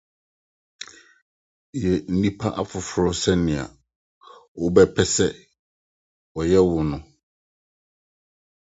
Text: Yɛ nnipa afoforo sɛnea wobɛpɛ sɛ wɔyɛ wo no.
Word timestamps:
Yɛ 1.81 1.91
nnipa 2.11 2.47
afoforo 2.61 3.11
sɛnea 3.23 3.63
wobɛpɛ 4.59 5.03
sɛ 5.15 5.27
wɔyɛ 6.33 6.59
wo 6.69 6.79
no. 6.89 6.97